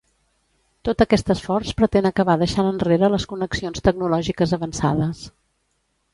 [0.87, 5.25] Tot aquest esforç pretén acabar deixant enrere les connexions tecnològiques avançades.